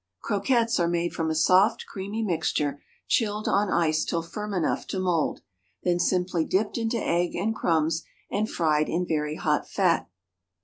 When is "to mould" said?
4.87-5.41